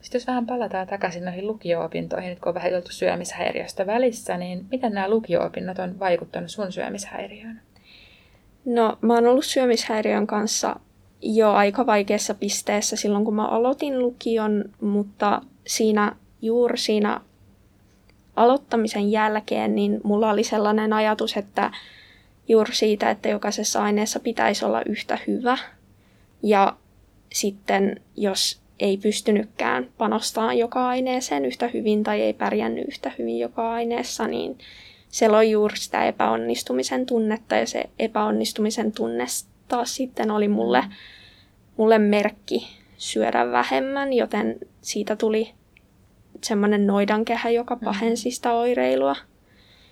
Sitten 0.00 0.18
jos 0.18 0.26
vähän 0.26 0.46
palataan 0.46 0.86
takaisin 0.86 1.24
noihin 1.24 1.46
lukio-opintoihin, 1.46 2.30
nyt 2.30 2.40
kun 2.40 2.48
on 2.48 2.54
vähän 2.54 2.74
oltu 2.74 2.92
syömishäiriöstä 2.92 3.86
välissä, 3.86 4.36
niin 4.36 4.66
miten 4.70 4.92
nämä 4.92 5.08
lukio-opinnot 5.10 5.78
on 5.78 5.98
vaikuttanut 5.98 6.50
sun 6.50 6.72
syömishäiriöön? 6.72 7.60
No, 8.64 8.98
mä 9.00 9.14
oon 9.14 9.26
ollut 9.26 9.44
syömishäiriön 9.44 10.26
kanssa 10.26 10.80
jo 11.22 11.52
aika 11.52 11.86
vaikeassa 11.86 12.34
pisteessä 12.34 12.96
silloin, 12.96 13.24
kun 13.24 13.34
mä 13.34 13.46
aloitin 13.48 13.98
lukion, 13.98 14.64
mutta 14.80 15.42
siinä 15.66 16.16
juuri 16.42 16.78
siinä 16.78 17.20
aloittamisen 18.36 19.10
jälkeen, 19.10 19.74
niin 19.74 20.00
mulla 20.04 20.30
oli 20.30 20.44
sellainen 20.44 20.92
ajatus, 20.92 21.36
että 21.36 21.70
juuri 22.48 22.74
siitä, 22.74 23.10
että 23.10 23.28
jokaisessa 23.28 23.82
aineessa 23.82 24.20
pitäisi 24.20 24.64
olla 24.64 24.82
yhtä 24.86 25.18
hyvä. 25.26 25.58
Ja 26.46 26.76
sitten 27.32 28.00
jos 28.16 28.60
ei 28.80 28.96
pystynytkään 28.96 29.88
panostamaan 29.98 30.58
joka 30.58 30.88
aineeseen 30.88 31.44
yhtä 31.44 31.68
hyvin 31.74 32.02
tai 32.04 32.20
ei 32.20 32.32
pärjännyt 32.32 32.88
yhtä 32.88 33.12
hyvin 33.18 33.38
joka 33.38 33.72
aineessa, 33.72 34.26
niin 34.26 34.58
se 35.08 35.28
loi 35.28 35.50
juuri 35.50 35.76
sitä 35.76 36.04
epäonnistumisen 36.04 37.06
tunnetta 37.06 37.56
ja 37.56 37.66
se 37.66 37.84
epäonnistumisen 37.98 38.92
tunne 38.92 39.26
taas 39.68 39.94
sitten 39.94 40.30
oli 40.30 40.48
mulle, 40.48 40.84
mulle 41.76 41.98
merkki 41.98 42.68
syödä 42.96 43.50
vähemmän, 43.52 44.12
joten 44.12 44.58
siitä 44.80 45.16
tuli 45.16 45.52
semmoinen 46.44 46.86
noidankehä, 46.86 47.50
joka 47.50 47.74
mm. 47.74 47.80
pahensi 47.84 48.30
sitä 48.30 48.52
oireilua. 48.52 49.16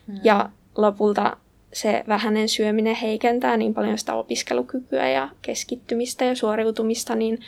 Mm. 0.07 0.21
Ja 0.25 0.51
lopulta 0.77 1.37
se 1.75 2.05
vähäinen 2.09 2.49
syöminen 2.49 2.95
heikentää 2.95 3.57
niin 3.57 3.75
paljon 3.75 3.99
sitä 3.99 4.15
opiskelukykyä 4.15 5.09
ja 5.09 5.29
keskittymistä 5.43 6.25
ja 6.25 6.35
suoriutumista, 6.35 7.15
niin 7.15 7.39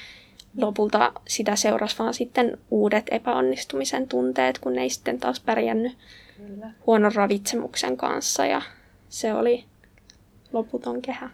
lopulta 0.57 1.13
sitä 1.29 1.57
seurasi 1.57 1.99
vaan 1.99 2.15
sitten 2.15 2.59
uudet 2.71 3.07
epäonnistumisen 3.11 4.09
tunteet, 4.09 4.59
kun 4.59 4.73
ne 4.73 4.83
ei 4.83 4.91
sitten 4.91 5.21
taas 5.21 5.41
pärjännyt 5.41 5.97
Kyllä. 6.37 6.71
huonon 6.87 7.15
ravitsemuksen 7.15 7.97
kanssa 7.97 8.47
ja 8.47 8.63
se 9.09 9.35
oli 9.35 9.65
loputon 10.53 11.03
kehä. 11.03 11.31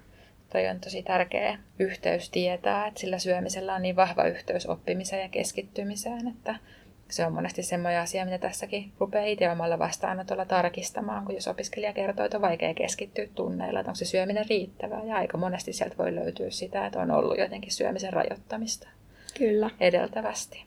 Toi 0.53 0.69
on 0.69 0.81
tosi 0.81 1.03
tärkeä 1.03 1.59
yhteys 1.79 2.31
tietää, 2.31 2.87
että 2.87 3.01
sillä 3.01 3.19
syömisellä 3.19 3.75
on 3.75 3.83
niin 3.83 3.97
vahva 3.97 4.25
yhteys 4.25 4.67
oppimiseen 4.67 5.23
ja 5.23 5.29
keskittymiseen, 5.29 6.29
että 6.29 6.55
se 7.13 7.27
on 7.27 7.33
monesti 7.33 7.63
semmoinen 7.63 8.01
asia, 8.01 8.25
mitä 8.25 8.39
tässäkin 8.39 8.93
rupeaa 8.99 9.25
itse 9.25 9.51
omalla 9.51 9.79
vastaanotolla 9.79 10.45
tarkistamaan, 10.45 11.25
kun 11.25 11.35
jos 11.35 11.49
opiskelija 11.49 11.93
kertoo, 11.93 12.25
että 12.25 12.37
on 12.37 12.43
vaikea 12.43 12.75
keskittyä 12.75 13.27
tunneilla, 13.35 13.81
että 13.81 13.91
onko 13.91 13.97
se 13.97 14.05
syöminen 14.05 14.47
riittävää. 14.51 15.05
Ja 15.05 15.17
aika 15.17 15.39
monesti 15.39 15.73
sieltä 15.73 15.97
voi 15.99 16.15
löytyä 16.15 16.51
sitä, 16.51 16.87
että 16.87 17.01
on 17.01 17.11
ollut 17.11 17.39
jotenkin 17.39 17.73
syömisen 17.73 18.13
rajoittamista. 18.13 18.89
Kyllä. 19.39 19.71
Edeltävästi. 19.81 20.65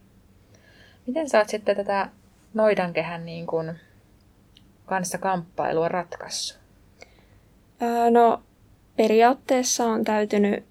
Miten 1.07 1.29
sä 1.29 1.37
oot 1.37 1.49
sitten 1.49 1.75
tätä 1.75 2.09
noidankehän 2.53 3.25
niin 3.25 3.47
kuin 3.47 3.75
kanssa 4.85 5.17
kamppailua 5.17 5.87
ratkaissut? 5.87 6.59
Öö, 7.81 8.11
no 8.11 8.43
periaatteessa 8.95 9.85
on 9.85 10.03
täytynyt 10.03 10.63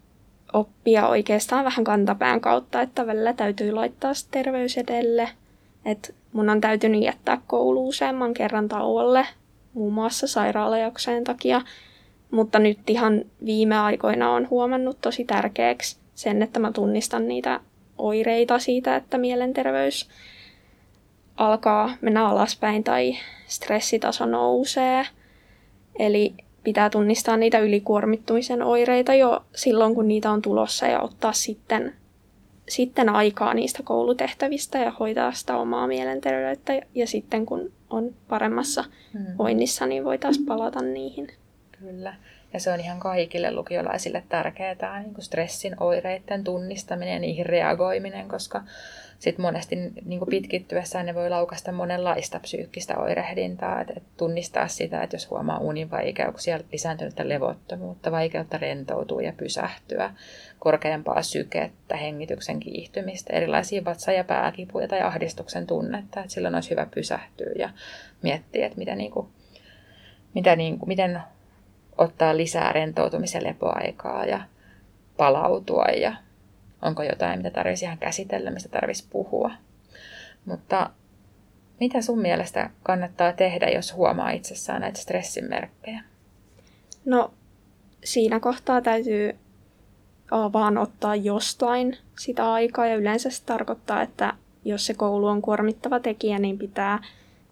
oppia 0.52 1.08
oikeastaan 1.08 1.64
vähän 1.64 1.84
kantapään 1.84 2.40
kautta, 2.40 2.82
että 2.82 3.06
välillä 3.06 3.32
täytyy 3.32 3.72
laittaa 3.72 4.12
terveys 4.30 4.78
edelle– 4.78 5.28
että 5.84 6.12
mun 6.32 6.48
on 6.48 6.60
täytynyt 6.60 7.02
jättää 7.02 7.40
koulu 7.46 7.88
useamman 7.88 8.34
kerran 8.34 8.68
tauolle, 8.68 9.26
muun 9.74 9.92
muassa 9.92 10.26
sairaalajakseen 10.26 11.24
takia. 11.24 11.60
Mutta 12.30 12.58
nyt 12.58 12.78
ihan 12.90 13.24
viime 13.44 13.78
aikoina 13.78 14.30
on 14.30 14.50
huomannut 14.50 14.98
tosi 15.00 15.24
tärkeäksi 15.24 15.96
sen, 16.14 16.42
että 16.42 16.60
mä 16.60 16.72
tunnistan 16.72 17.28
niitä 17.28 17.60
oireita 17.98 18.58
siitä, 18.58 18.96
että 18.96 19.18
mielenterveys 19.18 20.08
alkaa 21.36 21.90
mennä 22.00 22.28
alaspäin 22.28 22.84
tai 22.84 23.16
stressitaso 23.46 24.26
nousee. 24.26 25.06
Eli 25.98 26.34
pitää 26.64 26.90
tunnistaa 26.90 27.36
niitä 27.36 27.58
ylikuormittumisen 27.58 28.62
oireita 28.62 29.14
jo 29.14 29.44
silloin, 29.54 29.94
kun 29.94 30.08
niitä 30.08 30.30
on 30.30 30.42
tulossa 30.42 30.86
ja 30.86 31.00
ottaa 31.00 31.32
sitten 31.32 31.94
sitten 32.68 33.08
aikaa 33.08 33.54
niistä 33.54 33.82
koulutehtävistä 33.82 34.78
ja 34.78 34.90
hoitaa 34.90 35.32
sitä 35.32 35.56
omaa 35.56 35.86
mielenterveyttä. 35.86 36.80
Ja 36.94 37.06
sitten 37.06 37.46
kun 37.46 37.72
on 37.90 38.14
paremmassa 38.28 38.84
mm. 39.12 39.26
voinnissa, 39.38 39.86
niin 39.86 40.04
voitaisiin 40.04 40.46
palata 40.46 40.82
niihin. 40.82 41.28
Kyllä. 41.78 42.14
Ja 42.54 42.60
se 42.60 42.70
on 42.70 42.80
ihan 42.80 43.00
kaikille 43.00 43.54
lukiolaisille 43.54 44.24
tärkeää, 44.28 45.02
niin 45.02 45.14
kuin 45.14 45.24
stressin 45.24 45.76
oireiden 45.82 46.44
tunnistaminen 46.44 47.14
ja 47.14 47.20
niihin 47.20 47.46
reagoiminen, 47.46 48.28
koska 48.28 48.62
sitten 49.18 49.42
monesti 49.42 49.76
niin 50.04 50.18
kuin 50.18 50.30
pitkittyessään 50.30 51.06
ne 51.06 51.14
voi 51.14 51.30
laukasta 51.30 51.72
monenlaista 51.72 52.40
psyykkistä 52.40 52.96
oirehdintaa, 52.98 53.80
että, 53.80 53.92
että 53.96 54.08
tunnistaa 54.16 54.68
sitä, 54.68 55.02
että 55.02 55.16
jos 55.16 55.30
huomaa 55.30 55.58
univaikeuksia, 55.58 56.60
lisääntynyttä 56.72 57.28
levottomuutta, 57.28 58.12
vaikeutta 58.12 58.58
rentoutua 58.58 59.22
ja 59.22 59.32
pysähtyä, 59.36 60.14
korkeampaa 60.58 61.22
sykettä, 61.22 61.96
hengityksen 61.96 62.60
kiihtymistä, 62.60 63.32
erilaisia 63.32 63.84
vatsa- 63.84 64.12
ja 64.12 64.24
pääkipuja 64.24 64.88
tai 64.88 65.00
ahdistuksen 65.00 65.66
tunnetta, 65.66 66.20
että 66.20 66.32
silloin 66.32 66.54
olisi 66.54 66.70
hyvä 66.70 66.86
pysähtyä 66.94 67.52
ja 67.58 67.70
miettiä, 68.22 68.66
että 68.66 68.78
mitä, 68.78 68.94
niin 68.94 69.10
kuin, 69.10 69.26
mitä 70.34 70.56
niin 70.56 70.78
kuin, 70.78 70.88
miten 70.88 71.20
ottaa 71.98 72.36
lisää 72.36 72.72
rentoutumisen 72.72 73.44
lepoaikaa 73.44 74.24
ja 74.24 74.40
palautua 75.16 75.84
ja 75.84 76.14
onko 76.82 77.02
jotain, 77.02 77.38
mitä 77.38 77.50
tarvitsisi 77.50 77.84
ihan 77.84 77.98
käsitellä, 77.98 78.50
mistä 78.50 78.68
tarvitsisi 78.68 79.08
puhua. 79.10 79.50
Mutta 80.44 80.90
mitä 81.80 82.02
sun 82.02 82.18
mielestä 82.18 82.70
kannattaa 82.82 83.32
tehdä, 83.32 83.68
jos 83.68 83.94
huomaa 83.94 84.30
itsessään 84.30 84.80
näitä 84.80 84.98
stressin 85.00 85.48
merkkejä? 85.48 86.02
No, 87.04 87.34
siinä 88.04 88.40
kohtaa 88.40 88.80
täytyy 88.80 89.38
vaan 90.30 90.78
ottaa 90.78 91.16
jostain 91.16 91.96
sitä 92.18 92.52
aikaa 92.52 92.86
ja 92.86 92.96
yleensä 92.96 93.30
se 93.30 93.44
tarkoittaa, 93.44 94.02
että 94.02 94.32
jos 94.64 94.86
se 94.86 94.94
koulu 94.94 95.26
on 95.26 95.42
kuormittava 95.42 96.00
tekijä, 96.00 96.38
niin 96.38 96.58
pitää, 96.58 97.02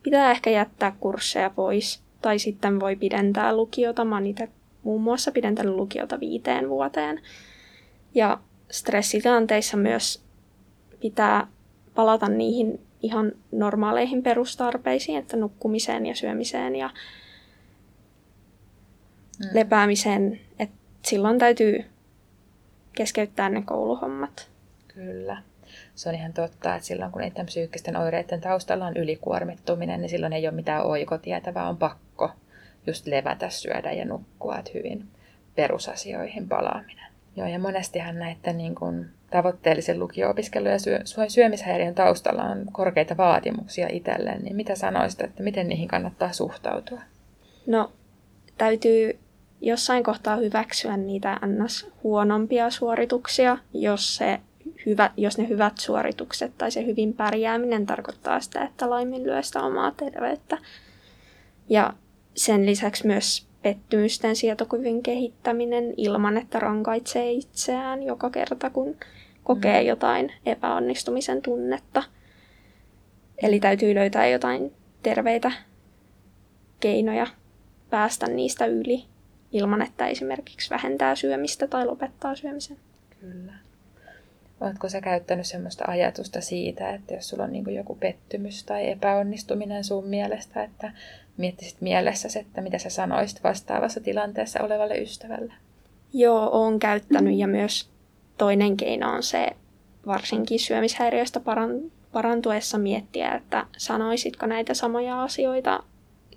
pitää 0.02 0.30
ehkä 0.30 0.50
jättää 0.50 0.96
kursseja 1.00 1.50
pois. 1.50 2.02
Tai 2.22 2.38
sitten 2.38 2.80
voi 2.80 2.96
pidentää 2.96 3.56
lukiota. 3.56 4.04
Mä 4.04 4.16
oon 4.16 4.26
itse 4.26 4.48
muun 4.82 5.02
muassa 5.02 5.32
pidentänyt 5.32 5.74
lukiota 5.74 6.20
viiteen 6.20 6.68
vuoteen. 6.68 7.20
Ja 8.14 8.38
stressitilanteissa 8.70 9.76
myös 9.76 10.22
pitää 11.00 11.46
palata 11.94 12.28
niihin 12.28 12.80
ihan 13.02 13.32
normaaleihin 13.52 14.22
perustarpeisiin, 14.22 15.18
että 15.18 15.36
nukkumiseen 15.36 16.06
ja 16.06 16.14
syömiseen 16.14 16.76
ja 16.76 16.88
mm. 19.38 19.48
lepäämiseen. 19.52 20.40
Et 20.58 20.70
silloin 21.04 21.38
täytyy 21.38 21.84
keskeyttää 22.92 23.48
ne 23.48 23.62
kouluhommat. 23.62 24.50
Kyllä. 24.88 25.42
Se 25.94 26.08
on 26.08 26.14
ihan 26.14 26.32
totta, 26.32 26.74
että 26.74 26.86
silloin 26.86 27.12
kun 27.12 27.22
niiden 27.22 27.46
psyykkisten 27.46 27.96
oireiden 27.96 28.40
taustalla 28.40 28.86
on 28.86 28.96
ylikuormittuminen, 28.96 30.00
niin 30.00 30.10
silloin 30.10 30.32
ei 30.32 30.48
ole 30.48 30.54
mitään 30.54 30.84
oikotietä, 30.84 31.54
vaan 31.54 31.68
on 31.68 31.76
pakko 31.76 32.30
just 32.86 33.06
levätä, 33.06 33.48
syödä 33.48 33.92
ja 33.92 34.04
nukkua, 34.04 34.58
että 34.58 34.70
hyvin 34.74 35.08
perusasioihin 35.54 36.48
palaaminen. 36.48 37.12
Joo, 37.36 37.46
ja 37.46 37.58
monestihan 37.58 38.18
näiden 38.18 38.58
niin 38.58 38.74
kuin, 38.74 39.06
tavoitteellisen 39.30 40.00
lukio-opiskelun 40.00 40.70
ja 40.70 40.78
syö, 40.78 41.00
syömishäiriön 41.28 41.94
taustalla 41.94 42.42
on 42.42 42.66
korkeita 42.72 43.16
vaatimuksia 43.16 43.88
itselleen, 43.90 44.42
niin 44.42 44.56
mitä 44.56 44.74
sanoisit, 44.74 45.20
että 45.20 45.42
miten 45.42 45.68
niihin 45.68 45.88
kannattaa 45.88 46.32
suhtautua? 46.32 47.00
No, 47.66 47.92
täytyy 48.58 49.18
jossain 49.60 50.04
kohtaa 50.04 50.36
hyväksyä 50.36 50.96
niitä 50.96 51.38
ns. 51.46 51.90
huonompia 52.02 52.70
suorituksia, 52.70 53.58
jos, 53.74 54.16
se 54.16 54.40
hyvä, 54.86 55.10
jos 55.16 55.38
ne 55.38 55.48
hyvät 55.48 55.78
suoritukset 55.78 56.52
tai 56.58 56.70
se 56.70 56.86
hyvin 56.86 57.14
pärjääminen 57.14 57.86
tarkoittaa 57.86 58.40
sitä, 58.40 58.64
että 58.64 58.90
laiminlyö 58.90 59.42
sitä 59.42 59.62
omaa 59.62 59.90
terveyttä. 59.90 60.58
Ja 61.68 61.94
sen 62.34 62.66
lisäksi 62.66 63.06
myös 63.06 63.46
pettymysten 63.62 64.36
sietokyvyn 64.36 65.02
kehittäminen 65.02 65.94
ilman, 65.96 66.38
että 66.38 66.58
rankaitsee 66.58 67.32
itseään 67.32 68.02
joka 68.02 68.30
kerta, 68.30 68.70
kun 68.70 68.96
kokee 69.44 69.82
mm. 69.82 69.88
jotain 69.88 70.32
epäonnistumisen 70.46 71.42
tunnetta. 71.42 72.02
Eli 73.42 73.60
täytyy 73.60 73.94
löytää 73.94 74.26
jotain 74.26 74.72
terveitä 75.02 75.52
keinoja 76.80 77.26
päästä 77.90 78.26
niistä 78.26 78.66
yli 78.66 79.04
ilman, 79.52 79.82
että 79.82 80.06
esimerkiksi 80.06 80.70
vähentää 80.70 81.14
syömistä 81.14 81.66
tai 81.66 81.86
lopettaa 81.86 82.36
syömisen. 82.36 82.76
Kyllä. 83.20 83.52
Oletko 84.62 84.88
sä 84.88 85.00
käyttänyt 85.00 85.46
sellaista 85.46 85.84
ajatusta 85.88 86.40
siitä, 86.40 86.90
että 86.90 87.14
jos 87.14 87.28
sulla 87.28 87.44
on 87.44 87.52
niin 87.52 87.74
joku 87.74 87.94
pettymys 87.94 88.64
tai 88.64 88.90
epäonnistuminen 88.90 89.84
sun 89.84 90.06
mielestä, 90.06 90.62
että 90.62 90.92
miettisit 91.36 91.80
mielessäsi, 91.80 92.38
että 92.38 92.60
mitä 92.60 92.78
sä 92.78 92.90
sanoisit 92.90 93.44
vastaavassa 93.44 94.00
tilanteessa 94.00 94.62
olevalle 94.62 94.98
ystävälle? 94.98 95.54
Joo, 96.12 96.50
olen 96.52 96.78
käyttänyt 96.78 97.38
ja 97.38 97.46
myös 97.46 97.88
toinen 98.38 98.76
keino 98.76 99.12
on 99.12 99.22
se 99.22 99.48
varsinkin 100.06 100.60
syömishäiriöistä 100.60 101.40
parantuessa 102.12 102.78
miettiä, 102.78 103.34
että 103.34 103.66
sanoisitko 103.76 104.46
näitä 104.46 104.74
samoja 104.74 105.22
asioita 105.22 105.82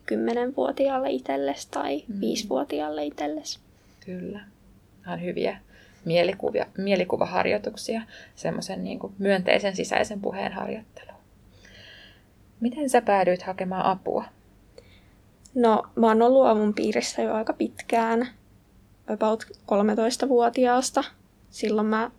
kymmenenvuotiaalle 0.05 1.09
itsellesi 1.09 1.67
tai 1.71 2.03
mm. 2.07 2.21
viisivuotiaalle 2.21 3.05
itsellesi. 3.05 3.59
Kyllä. 4.05 4.39
Nämä 5.05 5.13
on 5.13 5.21
hyviä 5.21 5.57
mielikuvia, 6.05 6.65
mielikuvaharjoituksia, 6.77 8.01
semmoisen 8.35 8.83
niin 8.83 8.99
myönteisen 9.17 9.75
sisäisen 9.75 10.21
puheen 10.21 10.53
harjoitteluun. 10.53 11.19
Miten 12.59 12.89
sä 12.89 13.01
päädyit 13.01 13.41
hakemaan 13.41 13.85
apua? 13.85 14.25
No, 15.55 15.83
mä 15.95 16.07
oon 16.07 16.21
ollut 16.21 16.45
avun 16.45 16.73
piirissä 16.73 17.21
jo 17.21 17.33
aika 17.33 17.53
pitkään, 17.53 18.27
about 19.07 19.43
13-vuotiaasta. 19.43 21.03
Silloin 21.49 21.87
mä 21.87 22.11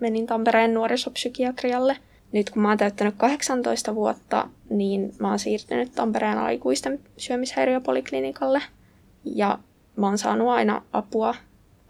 menin 0.00 0.26
Tampereen 0.26 0.74
nuorisopsykiatrialle. 0.74 1.96
Nyt 2.32 2.50
kun 2.50 2.62
mä 2.62 2.68
oon 2.68 2.78
täyttänyt 2.78 3.14
18 3.16 3.94
vuotta, 3.94 4.48
niin 4.70 5.14
mä 5.18 5.28
oon 5.28 5.38
siirtynyt 5.38 5.94
Tampereen 5.94 6.38
aikuisten 6.38 7.00
syömishäiriöpoliklinikalle. 7.16 8.62
Ja 9.24 9.58
mä 9.96 10.06
oon 10.06 10.18
saanut 10.18 10.48
aina 10.48 10.82
apua 10.92 11.34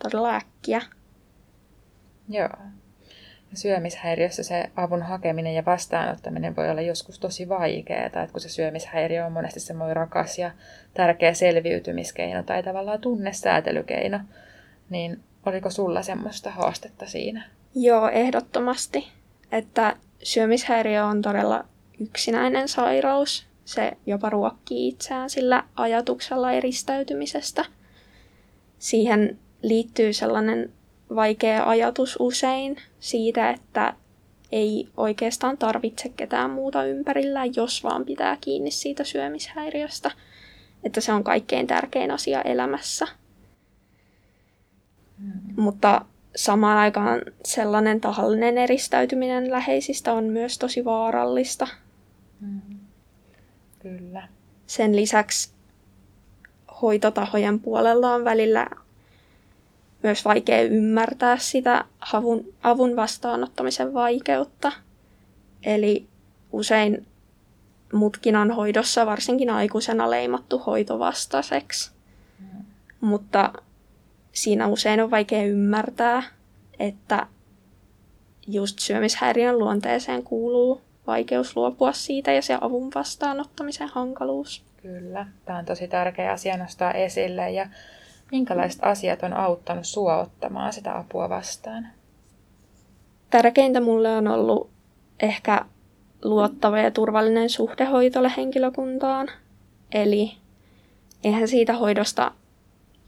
todella 0.02 0.34
äkkiä. 0.34 0.82
Joo. 2.28 2.48
Syömishäiriössä 3.54 4.42
se 4.42 4.70
avun 4.76 5.02
hakeminen 5.02 5.54
ja 5.54 5.64
vastaanottaminen 5.64 6.56
voi 6.56 6.70
olla 6.70 6.80
joskus 6.80 7.18
tosi 7.18 7.48
vaikeaa, 7.48 8.06
että 8.06 8.28
kun 8.32 8.40
se 8.40 8.48
syömishäiriö 8.48 9.26
on 9.26 9.32
monesti 9.32 9.60
semmoinen 9.60 9.96
rakas 9.96 10.38
ja 10.38 10.50
tärkeä 10.94 11.34
selviytymiskeino 11.34 12.42
tai 12.42 12.62
tavallaan 12.62 13.00
tunnesäätelykeino, 13.00 14.20
niin 14.90 15.20
oliko 15.46 15.70
sulla 15.70 16.02
semmoista 16.02 16.50
haastetta 16.50 17.06
siinä? 17.06 17.44
Joo, 17.74 18.08
ehdottomasti. 18.08 19.08
Että 19.52 19.96
syömishäiriö 20.22 21.04
on 21.04 21.22
todella 21.22 21.64
yksinäinen 22.00 22.68
sairaus. 22.68 23.46
Se 23.64 23.92
jopa 24.06 24.30
ruokkii 24.30 24.88
itseään 24.88 25.30
sillä 25.30 25.64
ajatuksella 25.76 26.52
eristäytymisestä. 26.52 27.64
Siihen 28.78 29.38
liittyy 29.62 30.12
sellainen 30.12 30.72
vaikea 31.14 31.68
ajatus 31.68 32.16
usein 32.20 32.76
siitä, 33.00 33.50
että 33.50 33.94
ei 34.52 34.88
oikeastaan 34.96 35.58
tarvitse 35.58 36.08
ketään 36.08 36.50
muuta 36.50 36.84
ympärillään, 36.84 37.54
jos 37.56 37.84
vaan 37.84 38.04
pitää 38.04 38.36
kiinni 38.40 38.70
siitä 38.70 39.04
syömishäiriöstä. 39.04 40.10
Että 40.84 41.00
se 41.00 41.12
on 41.12 41.24
kaikkein 41.24 41.66
tärkein 41.66 42.10
asia 42.10 42.42
elämässä. 42.42 43.06
Mm. 45.18 45.62
Mutta 45.62 46.04
samaan 46.36 46.78
aikaan 46.78 47.22
sellainen 47.44 48.00
tahallinen 48.00 48.58
eristäytyminen 48.58 49.50
läheisistä 49.50 50.12
on 50.12 50.24
myös 50.24 50.58
tosi 50.58 50.84
vaarallista. 50.84 51.68
Mm. 52.40 52.60
Kyllä. 53.78 54.28
Sen 54.66 54.96
lisäksi 54.96 55.50
hoitotahojen 56.82 57.60
puolella 57.60 58.14
on 58.14 58.24
välillä 58.24 58.66
myös 60.02 60.24
vaikea 60.24 60.62
ymmärtää 60.62 61.38
sitä 61.38 61.84
avun, 62.12 62.44
avun 62.62 62.96
vastaanottamisen 62.96 63.94
vaikeutta. 63.94 64.72
Eli 65.62 66.06
usein 66.52 67.06
mutkin 67.92 68.36
on 68.36 68.50
hoidossa 68.50 69.06
varsinkin 69.06 69.50
aikuisena 69.50 70.10
leimattu 70.10 70.58
hoitovastaiseksi. 70.58 71.90
Mm. 72.38 72.64
Mutta 73.00 73.52
siinä 74.32 74.66
usein 74.66 75.00
on 75.00 75.10
vaikea 75.10 75.42
ymmärtää, 75.42 76.22
että 76.78 77.26
just 78.46 78.78
syömishäiriön 78.78 79.58
luonteeseen 79.58 80.22
kuuluu 80.22 80.80
vaikeus 81.06 81.56
luopua 81.56 81.92
siitä 81.92 82.32
ja 82.32 82.42
se 82.42 82.58
avun 82.60 82.90
vastaanottamisen 82.94 83.88
hankaluus. 83.88 84.64
Kyllä, 84.82 85.26
tämä 85.44 85.58
on 85.58 85.64
tosi 85.64 85.88
tärkeä 85.88 86.32
asia 86.32 86.56
nostaa 86.56 86.92
esille 86.92 87.50
ja 87.50 87.68
minkälaiset 88.32 88.84
asiat 88.84 89.22
on 89.22 89.32
auttanut 89.32 89.86
sua 89.86 90.16
ottamaan 90.16 90.72
sitä 90.72 90.98
apua 90.98 91.28
vastaan? 91.28 91.88
Tärkeintä 93.30 93.80
mulle 93.80 94.16
on 94.16 94.28
ollut 94.28 94.70
ehkä 95.20 95.64
luottava 96.24 96.78
ja 96.78 96.90
turvallinen 96.90 97.50
suhde 97.50 97.84
hoitolle 97.84 98.32
henkilökuntaan. 98.36 99.28
Eli 99.92 100.32
eihän 101.24 101.48
siitä 101.48 101.72
hoidosta 101.72 102.32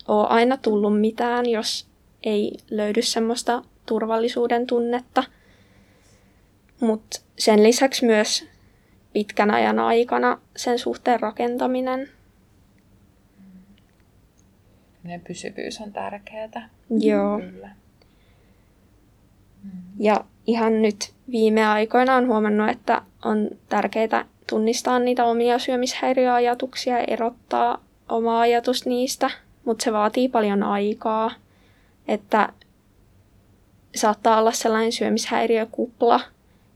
ole 0.09 0.27
aina 0.29 0.57
tullut 0.57 1.01
mitään, 1.01 1.47
jos 1.51 1.89
ei 2.23 2.59
löydy 2.71 3.03
semmoista 3.03 3.63
turvallisuuden 3.87 4.67
tunnetta. 4.67 5.25
Mutta 6.81 7.21
sen 7.39 7.63
lisäksi 7.63 8.07
myös 8.07 8.47
pitkän 9.13 9.51
ajan 9.51 9.79
aikana 9.79 10.41
sen 10.57 10.79
suhteen 10.79 11.21
rakentaminen. 11.21 12.09
Ne 15.09 15.21
pysyvyys 15.29 15.81
on 15.81 15.93
tärkeää. 15.93 16.69
Joo. 16.91 17.41
Kyllä. 17.41 17.71
Ja 19.99 20.25
ihan 20.47 20.83
nyt 20.83 21.13
viime 21.31 21.67
aikoina 21.67 22.17
on 22.17 22.27
huomannut, 22.27 22.71
että 22.71 23.03
on 23.25 23.51
tärkeää 23.69 24.25
tunnistaa 24.47 24.99
niitä 24.99 25.25
omia 25.25 25.59
syömishäiriöajatuksia 25.59 26.99
ja 26.99 27.05
erottaa 27.05 27.85
oma 28.09 28.41
ajatus 28.41 28.87
niistä– 28.87 29.31
mutta 29.69 29.85
se 29.85 29.93
vaatii 29.93 30.29
paljon 30.29 30.63
aikaa, 30.63 31.31
että 32.09 32.49
saattaa 33.95 34.39
olla 34.39 34.53
sellainen 34.53 34.93
syömishäiriökupla, 34.93 36.21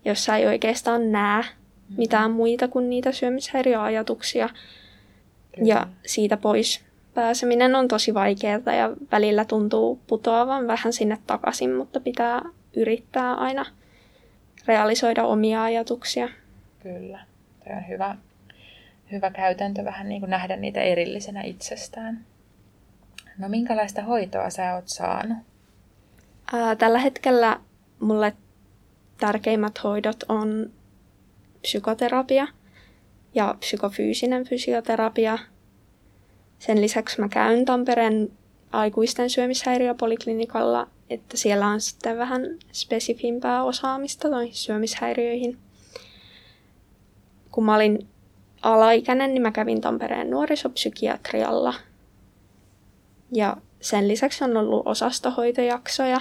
jossa 0.05 0.37
ei 0.37 0.47
oikeastaan 0.47 1.12
näe 1.12 1.42
mm-hmm. 1.42 1.97
mitään 1.97 2.31
muita 2.31 2.68
kuin 2.68 2.90
niitä 2.90 3.12
syömishäiriöajatuksia. 3.12 4.49
Kyllä. 4.49 5.68
Ja 5.68 5.87
siitä 6.07 6.37
pois 6.37 6.85
pääseminen 7.14 7.75
on 7.75 7.88
tosi 7.88 8.14
vaikeaa 8.14 8.75
ja 8.79 8.96
välillä 9.12 9.44
tuntuu 9.44 10.01
putoavan 10.07 10.66
vähän 10.66 10.92
sinne 10.92 11.18
takaisin, 11.27 11.75
mutta 11.75 12.01
pitää 12.01 12.42
yrittää 12.77 13.35
aina 13.35 13.66
realisoida 14.66 15.25
omia 15.25 15.62
ajatuksia. 15.62 16.29
Kyllä, 16.83 17.18
Tämä 17.64 17.77
on 17.77 17.88
hyvä, 17.88 18.16
hyvä 19.12 19.31
käytäntö 19.31 19.85
vähän 19.85 20.09
niin 20.09 20.20
kuin 20.20 20.31
nähdä 20.31 20.57
niitä 20.57 20.81
erillisenä 20.81 21.42
itsestään. 21.42 22.25
No 23.38 23.48
minkälaista 23.48 24.03
hoitoa 24.03 24.51
sä 24.51 24.75
oot 24.75 24.88
saanut? 24.88 25.38
Ää, 26.53 26.77
tällä 26.77 26.98
hetkellä 26.98 27.61
mulle 28.01 28.33
tärkeimmät 29.18 29.85
hoidot 29.85 30.25
on 30.29 30.70
psykoterapia 31.62 32.46
ja 33.35 33.55
psykofyysinen 33.59 34.44
fysioterapia. 34.44 35.38
Sen 36.66 36.81
lisäksi 36.81 37.20
mä 37.20 37.29
käyn 37.29 37.64
Tampereen 37.64 38.33
aikuisten 38.72 39.31
syömishäiriöpoliklinikalla, 39.31 40.88
että 41.11 41.37
siellä 41.37 41.66
on 41.66 41.81
sitten 41.81 42.18
vähän 42.18 42.42
spesifimpää 42.72 43.62
osaamista 43.62 44.29
noihin 44.29 44.55
syömishäiriöihin. 44.55 45.59
Kun 47.51 47.64
mä 47.64 47.75
olin 47.75 48.09
alaikäinen, 48.62 49.35
niin 49.35 49.42
mä 49.42 49.51
kävin 49.51 49.81
Tampereen 49.81 50.31
nuorisopsykiatrialla– 50.31 51.75
ja 53.33 53.57
sen 53.81 54.09
lisäksi 54.09 54.44
on 54.44 54.57
ollut 54.57 54.87
osastohoitojaksoja, 54.87 56.20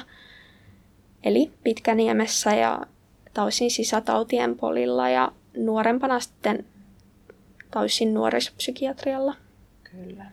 eli 1.24 1.52
Pitkäniemessä 1.64 2.56
ja 2.56 2.82
Tausin 3.34 3.72
sisätautien 3.72 4.58
polilla 4.58 5.10
ja 5.10 5.32
nuorempana 5.58 6.20
sitten 6.20 6.66
Tausin 7.72 8.14
nuorisopsykiatrialla. 8.14 9.36
Kyllä. 9.92 10.26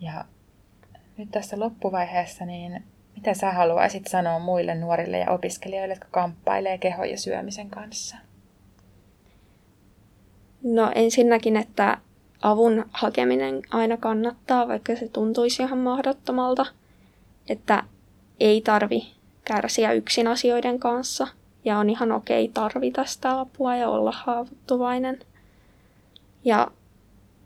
Ja 0.00 0.24
nyt 1.16 1.30
tässä 1.30 1.60
loppuvaiheessa, 1.60 2.44
niin 2.44 2.84
mitä 3.16 3.34
sä 3.34 3.52
haluaisit 3.52 4.06
sanoa 4.06 4.38
muille 4.38 4.74
nuorille 4.74 5.18
ja 5.18 5.30
opiskelijoille, 5.30 5.94
jotka 5.94 6.08
kamppailee 6.10 6.78
kehon 6.78 7.10
ja 7.10 7.18
syömisen 7.18 7.70
kanssa? 7.70 8.16
No 10.62 10.92
ensinnäkin, 10.94 11.56
että 11.56 11.98
avun 12.42 12.84
hakeminen 12.92 13.62
aina 13.70 13.96
kannattaa, 13.96 14.68
vaikka 14.68 14.96
se 14.96 15.08
tuntuisi 15.08 15.62
ihan 15.62 15.78
mahdottomalta. 15.78 16.66
Että 17.48 17.82
ei 18.40 18.60
tarvi 18.60 19.12
kärsiä 19.44 19.92
yksin 19.92 20.26
asioiden 20.26 20.78
kanssa 20.78 21.26
ja 21.64 21.78
on 21.78 21.90
ihan 21.90 22.12
okei 22.12 22.48
tarvita 22.54 23.04
sitä 23.04 23.40
apua 23.40 23.76
ja 23.76 23.88
olla 23.88 24.12
haavoittuvainen. 24.12 25.18
Ja 26.44 26.70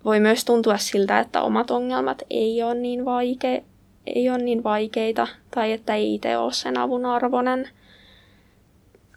voi 0.04 0.20
myös 0.20 0.44
tuntua 0.44 0.76
siltä, 0.78 1.18
että 1.18 1.42
omat 1.42 1.70
ongelmat 1.70 2.22
ei 2.30 2.62
ole 2.62 2.74
niin, 2.74 3.00
vaike- 3.00 3.64
ei 4.06 4.30
ole 4.30 4.38
niin 4.38 4.64
vaikeita 4.64 5.26
tai 5.50 5.72
että 5.72 5.94
ei 5.94 6.14
itse 6.14 6.36
ole 6.36 6.52
sen 6.52 6.78
avun 6.78 7.06
arvoinen. 7.06 7.68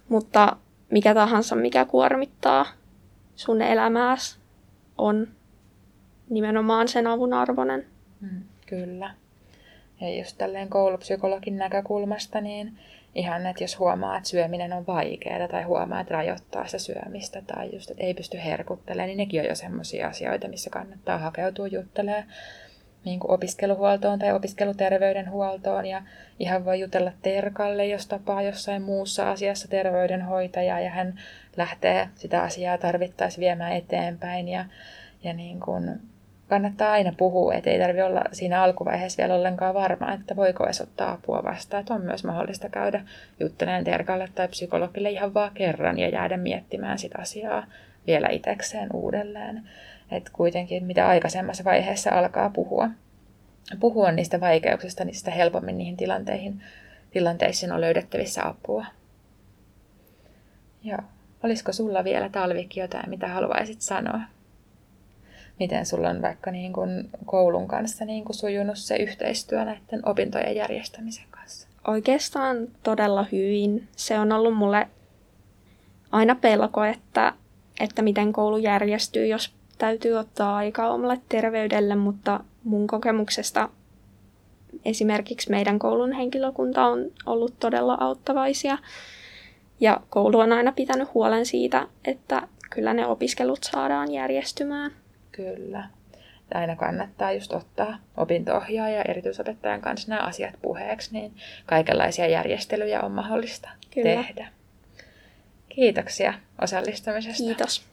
Mutta 0.10 0.58
mikä 0.92 1.14
tahansa, 1.14 1.56
mikä 1.56 1.86
kuormittaa 1.86 2.66
sun 3.36 3.62
elämääsi, 3.62 4.38
on 4.98 5.28
nimenomaan 6.30 6.88
sen 6.88 7.08
avun 7.08 7.34
arvoinen. 7.34 7.86
Mm, 8.22 8.44
kyllä. 8.66 9.14
Ja 10.02 10.18
just 10.18 10.38
tälleen 10.38 10.70
koulupsykologin 10.70 11.58
näkökulmasta, 11.58 12.42
niin 12.42 12.80
Ihan, 13.16 13.46
että 13.46 13.64
jos 13.64 13.80
huomaa, 13.80 14.18
että 14.18 14.30
syöminen 14.30 14.74
on 14.74 14.88
vaikeaa 14.88 15.48
tai 15.48 15.64
huomaa, 15.64 16.00
että 16.00 16.14
rajoittaa 16.14 16.66
sitä 16.66 16.78
syömistä 16.78 17.42
tai 17.42 17.70
just, 17.74 17.92
että 17.92 18.04
ei 18.04 18.14
pysty 18.14 18.38
herkuttelemaan, 18.46 19.08
niin 19.08 19.18
nekin 19.18 19.42
on 19.42 19.48
jo 19.48 19.56
sellaisia 19.56 20.08
asioita, 20.08 20.48
missä 20.48 20.70
kannattaa 20.70 21.18
hakeutua 21.18 21.68
juttelemaan 21.68 22.24
niin 23.06 23.20
kuin 23.20 23.32
opiskeluhuoltoon 23.32 24.20
tai 24.20 24.34
opiskeluterveydenhuoltoon. 24.34 25.86
Ja 25.86 26.02
ihan 26.40 26.66
voi 26.66 26.80
jutella 26.80 27.12
Terkalle, 27.22 27.86
jos 27.86 28.08
tapaa 28.08 28.42
jossain 28.42 28.82
muussa 28.82 29.32
asiassa 29.32 29.68
terveydenhoitajaa 29.68 30.80
ja 30.80 30.90
hän 30.90 31.20
lähtee 31.58 32.10
sitä 32.16 32.42
asiaa 32.42 32.78
tarvittaessa 32.78 33.40
viemään 33.40 33.74
eteenpäin. 33.74 34.48
Ja, 34.48 34.66
ja 35.24 35.34
niin 35.34 35.60
kuin 35.60 36.00
kannattaa 36.50 36.92
aina 36.92 37.14
puhua, 37.18 37.54
että 37.54 37.70
ei 37.70 37.80
tarvitse 37.80 38.04
olla 38.04 38.22
siinä 38.32 38.64
alkuvaiheessa 38.64 39.18
vielä 39.18 39.36
ollenkaan 39.36 39.74
varma, 39.74 40.14
että 40.14 40.36
voiko 40.36 40.66
edes 40.66 40.82
ottaa 40.82 41.12
apua 41.12 41.44
vastaan. 41.44 41.82
Että 41.82 41.94
on 41.94 42.02
myös 42.02 42.24
mahdollista 42.24 42.70
käydä 42.70 43.02
juttelemaan 43.40 43.84
terkalle 43.84 44.30
tai 44.36 44.48
psykologille 44.48 45.10
ihan 45.10 45.34
vaan 45.34 45.52
kerran 45.54 46.00
ja 46.00 46.10
jäädä 46.10 46.38
miettimään 46.38 47.00
sitä 47.00 47.18
asiaa 47.22 47.66
vielä 48.08 48.30
itsekseen 48.30 48.90
uudelleen. 48.94 49.70
Että 50.12 50.32
kuitenkin 50.34 50.86
mitä 50.86 51.08
aikaisemmassa 51.08 51.64
vaiheessa 51.64 52.12
alkaa 52.12 52.50
puhua, 52.50 52.90
puhua 53.80 54.12
niistä 54.12 54.40
vaikeuksista, 54.40 55.06
niin 55.06 55.16
sitä 55.16 55.32
helpommin 55.32 55.78
niihin 55.78 55.98
tilanteihin, 55.98 56.64
tilanteisiin 57.12 57.72
on 57.72 57.82
löydettävissä 57.82 58.48
apua. 58.48 58.86
Joo. 60.84 61.00
Olisiko 61.44 61.74
sulla 61.74 62.04
vielä 62.04 62.30
talvikki 62.30 62.80
jotain, 62.80 63.10
mitä 63.10 63.28
haluaisit 63.28 63.82
sanoa? 63.82 64.20
Miten 65.60 65.86
sulla 65.86 66.10
on 66.10 66.22
vaikka 66.22 66.52
niin 66.52 66.74
kuin 66.74 67.10
koulun 67.26 67.68
kanssa 67.68 68.06
niin 68.06 68.26
kuin 68.26 68.36
sujunut 68.36 68.78
se 68.78 68.96
yhteistyö 68.96 69.66
näiden 69.66 70.10
opintojen 70.10 70.56
järjestämisen 70.56 71.26
kanssa? 71.32 71.68
Oikeastaan 71.88 72.68
todella 72.84 73.26
hyvin. 73.32 73.88
Se 73.96 74.20
on 74.20 74.32
ollut 74.32 74.58
mulle 74.58 74.88
aina 76.12 76.36
pelko, 76.36 76.84
että, 76.84 77.34
että 77.80 78.02
miten 78.02 78.34
koulu 78.34 78.58
järjestyy, 78.58 79.28
jos 79.28 79.54
täytyy 79.78 80.14
ottaa 80.14 80.56
aikaa 80.56 80.94
omalle 80.94 81.22
terveydelle, 81.30 81.96
mutta 81.96 82.40
mun 82.64 82.88
kokemuksesta 82.88 83.70
esimerkiksi 84.86 85.52
meidän 85.52 85.80
koulun 85.80 86.12
henkilökunta 86.12 86.86
on 86.86 87.06
ollut 87.26 87.60
todella 87.60 87.98
auttavaisia. 88.00 88.78
Ja 89.80 90.02
koulu 90.10 90.40
on 90.40 90.54
aina 90.54 90.72
pitänyt 90.72 91.14
huolen 91.14 91.46
siitä, 91.46 91.88
että 92.06 92.48
kyllä 92.70 92.94
ne 92.94 93.08
opiskelut 93.08 93.64
saadaan 93.64 94.12
järjestymään. 94.12 94.92
Kyllä. 95.36 95.84
Aina 96.54 96.76
kannattaa 96.76 97.32
just 97.32 97.54
ottaa 97.54 97.98
opinto 98.18 98.62
ja 98.70 99.02
erityisopettajan 99.02 99.82
kanssa 99.82 100.10
nämä 100.10 100.22
asiat 100.22 100.54
puheeksi, 100.62 101.14
niin 101.14 101.34
kaikenlaisia 101.66 102.28
järjestelyjä 102.28 103.02
on 103.02 103.12
mahdollista 103.12 103.70
Kyllä. 103.94 104.10
tehdä. 104.10 104.48
Kiitoksia 105.70 106.34
osallistumisesta. 106.62 107.44
Kiitos. 107.44 107.86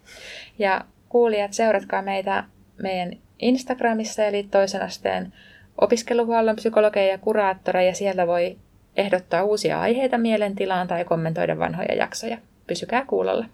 Ja 0.59 0.85
kuulijat, 1.09 1.53
seuratkaa 1.53 2.03
meitä 2.03 2.45
meidän 2.83 3.13
Instagramissa, 3.39 4.25
eli 4.25 4.43
toisen 4.43 4.83
asteen 4.83 5.33
opiskeluhuollon 5.79 6.57
psykologeja 6.57 7.13
ja 7.13 7.19
kuraattoreja. 7.19 7.95
Siellä 7.95 8.27
voi 8.27 8.59
ehdottaa 8.97 9.45
uusia 9.45 9.81
aiheita 9.81 10.19
mielentilaan 10.19 10.89
tai 10.89 11.05
kommentoida 11.05 11.59
vanhoja 11.59 11.95
jaksoja. 11.95 12.39
Pysykää 12.67 13.05
kuulolla. 13.07 13.47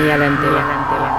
Mielentila. 0.00 1.09